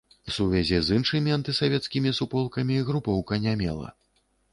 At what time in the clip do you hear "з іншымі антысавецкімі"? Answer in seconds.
0.85-2.13